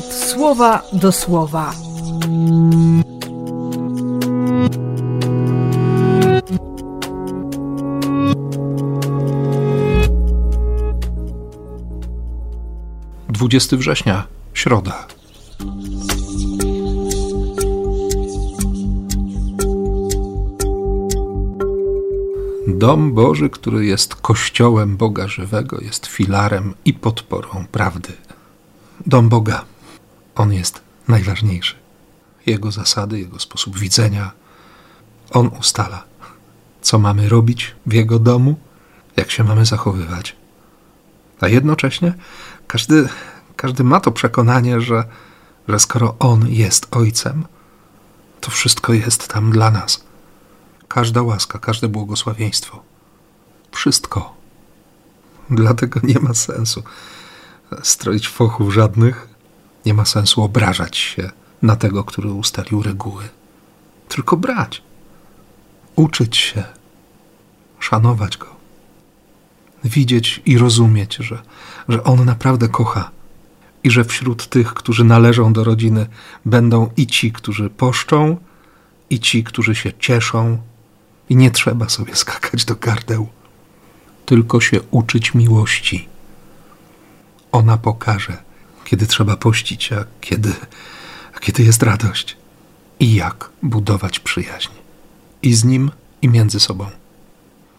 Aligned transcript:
słowa 0.00 0.82
do 0.92 1.12
słowa. 1.12 1.74
Dwudziesty 13.28 13.76
września, 13.76 14.26
środa. 14.54 15.06
Dom 22.68 23.12
Boży, 23.12 23.50
który 23.50 23.86
jest 23.86 24.14
kościołem 24.14 24.96
Boga 24.96 25.28
żywego, 25.28 25.80
jest 25.80 26.06
filarem 26.06 26.74
i 26.84 26.94
podporą 26.94 27.64
prawdy. 27.72 28.12
Dom 29.06 29.28
Boga, 29.28 29.64
on 30.34 30.52
jest 30.52 30.80
najważniejszy. 31.08 31.74
Jego 32.46 32.70
zasady, 32.70 33.20
jego 33.20 33.38
sposób 33.40 33.78
widzenia, 33.78 34.32
on 35.30 35.50
ustala, 35.60 36.04
co 36.82 36.98
mamy 36.98 37.28
robić 37.28 37.74
w 37.86 37.92
jego 37.92 38.18
domu, 38.18 38.56
jak 39.16 39.30
się 39.30 39.44
mamy 39.44 39.64
zachowywać. 39.64 40.36
A 41.40 41.48
jednocześnie 41.48 42.14
każdy, 42.66 43.08
każdy 43.56 43.84
ma 43.84 44.00
to 44.00 44.12
przekonanie, 44.12 44.80
że, 44.80 45.04
że 45.68 45.78
skoro 45.78 46.16
on 46.18 46.48
jest 46.48 46.86
ojcem, 46.90 47.44
to 48.40 48.50
wszystko 48.50 48.92
jest 48.92 49.28
tam 49.28 49.50
dla 49.50 49.70
nas 49.70 50.04
każda 50.92 51.22
łaska, 51.22 51.58
każde 51.58 51.88
błogosławieństwo. 51.88 52.82
Wszystko. 53.70 54.36
Dlatego 55.50 56.00
nie 56.02 56.18
ma 56.18 56.34
sensu 56.34 56.82
stroić 57.82 58.28
fochów 58.28 58.74
żadnych, 58.74 59.28
nie 59.86 59.94
ma 59.94 60.04
sensu 60.04 60.42
obrażać 60.42 60.96
się 60.96 61.30
na 61.62 61.76
tego, 61.76 62.04
który 62.04 62.32
ustalił 62.32 62.82
reguły. 62.82 63.28
Tylko 64.08 64.36
brać, 64.36 64.82
uczyć 65.96 66.36
się, 66.36 66.64
szanować 67.80 68.36
go, 68.36 68.46
widzieć 69.84 70.42
i 70.46 70.58
rozumieć, 70.58 71.16
że, 71.16 71.42
że 71.88 72.04
on 72.04 72.24
naprawdę 72.24 72.68
kocha. 72.68 73.10
I 73.84 73.90
że 73.90 74.04
wśród 74.04 74.48
tych, 74.48 74.74
którzy 74.74 75.04
należą 75.04 75.52
do 75.52 75.64
rodziny, 75.64 76.06
będą 76.44 76.90
i 76.96 77.06
ci, 77.06 77.32
którzy 77.32 77.70
poszczą, 77.70 78.36
i 79.10 79.20
ci, 79.20 79.44
którzy 79.44 79.74
się 79.74 79.92
cieszą, 79.98 80.58
i 81.28 81.36
nie 81.36 81.50
trzeba 81.50 81.88
sobie 81.88 82.16
skakać 82.16 82.64
do 82.64 82.76
gardeł, 82.76 83.28
tylko 84.26 84.60
się 84.60 84.80
uczyć 84.90 85.34
miłości. 85.34 86.08
Ona 87.52 87.76
pokaże, 87.76 88.42
kiedy 88.92 89.06
trzeba 89.06 89.36
pościć, 89.36 89.92
a 89.92 90.04
kiedy, 90.20 90.52
a 91.34 91.40
kiedy 91.40 91.62
jest 91.62 91.82
radość 91.82 92.36
i 93.00 93.14
jak 93.14 93.50
budować 93.62 94.20
przyjaźń. 94.20 94.70
I 95.42 95.54
z 95.54 95.64
nim, 95.64 95.90
i 96.22 96.28
między 96.28 96.60
sobą. 96.60 96.86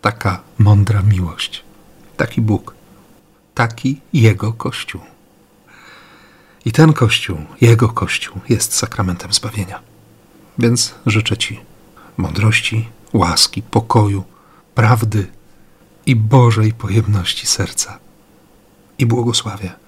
Taka 0.00 0.40
mądra 0.58 1.02
miłość, 1.02 1.64
taki 2.16 2.40
Bóg, 2.40 2.74
taki 3.54 4.00
Jego 4.12 4.52
Kościół. 4.52 5.00
I 6.64 6.72
ten 6.72 6.92
Kościół, 6.92 7.38
Jego 7.60 7.88
Kościół, 7.88 8.40
jest 8.48 8.74
sakramentem 8.74 9.32
zbawienia. 9.32 9.80
Więc 10.58 10.94
życzę 11.06 11.36
Ci 11.36 11.60
mądrości, 12.16 12.88
łaski, 13.12 13.62
pokoju, 13.62 14.24
prawdy 14.74 15.26
i 16.06 16.16
Bożej 16.16 16.72
pojemności 16.72 17.46
serca. 17.46 17.98
I 18.98 19.06
błogosławię 19.06 19.87